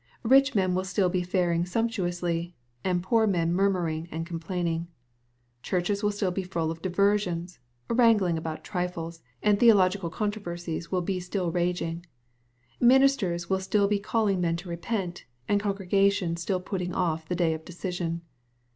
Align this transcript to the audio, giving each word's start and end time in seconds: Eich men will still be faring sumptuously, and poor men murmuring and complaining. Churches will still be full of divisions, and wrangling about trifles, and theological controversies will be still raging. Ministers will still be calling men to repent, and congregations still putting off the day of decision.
Eich 0.25 0.55
men 0.55 0.73
will 0.73 0.83
still 0.83 1.09
be 1.09 1.21
faring 1.21 1.63
sumptuously, 1.63 2.55
and 2.83 3.03
poor 3.03 3.27
men 3.27 3.53
murmuring 3.53 4.07
and 4.09 4.25
complaining. 4.25 4.87
Churches 5.61 6.01
will 6.01 6.09
still 6.11 6.31
be 6.31 6.41
full 6.41 6.71
of 6.71 6.81
divisions, 6.81 7.59
and 7.87 7.99
wrangling 7.99 8.35
about 8.35 8.63
trifles, 8.63 9.21
and 9.43 9.59
theological 9.59 10.09
controversies 10.09 10.91
will 10.91 11.03
be 11.03 11.19
still 11.19 11.51
raging. 11.51 12.03
Ministers 12.79 13.47
will 13.47 13.59
still 13.59 13.87
be 13.87 13.99
calling 13.99 14.41
men 14.41 14.55
to 14.55 14.69
repent, 14.69 15.25
and 15.47 15.59
congregations 15.61 16.41
still 16.41 16.59
putting 16.61 16.95
off 16.95 17.27
the 17.27 17.35
day 17.35 17.53
of 17.53 17.63
decision. 17.63 18.23